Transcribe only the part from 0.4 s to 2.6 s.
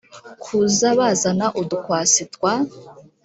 kuza bazana udukwasi twa